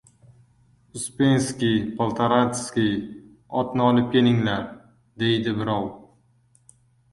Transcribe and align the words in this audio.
—Uspenskiy, 0.99 1.75
Poltoratskiy! 1.99 2.89
Otni 3.63 3.87
olib 3.91 4.09
kelinglar!— 4.17 4.67
deydi 5.25 5.57
birov. 5.63 5.89